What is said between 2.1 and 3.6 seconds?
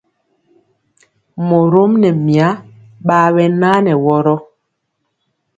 mya ɓaa ɓɛ